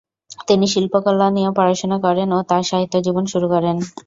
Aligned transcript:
তিনি 0.47 0.65
শিল্পকলা 0.67 1.27
নিয়ে 1.31 1.49
পড়াশোনা 1.57 1.97
করেন 2.05 2.29
ও 2.31 2.49
তাঁর 2.49 2.63
সাহিত্য 2.69 2.95
জীবন 3.05 3.23
শুরু 3.31 3.47
করেন। 3.53 3.75